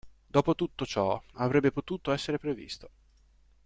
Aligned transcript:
Dopotutto 0.31 0.83
ciò 0.83 1.21
avrebbe 1.33 1.69
potuto 1.71 2.11
essere 2.11 2.39
previsto. 2.39 2.89